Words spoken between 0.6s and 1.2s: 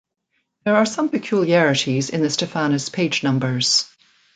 There are some